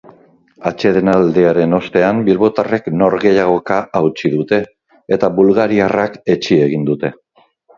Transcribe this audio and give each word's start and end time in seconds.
Atsedenaldiaren 0.69 1.75
ostean 1.79 2.21
bilbotarrek 2.29 2.89
norgehiagoka 3.03 3.79
hautsi 4.01 4.33
dute 4.39 4.59
eta 5.19 5.31
bulgariarrak 5.39 6.19
etsi 6.37 6.63
egin 6.69 6.91
dute. 6.91 7.17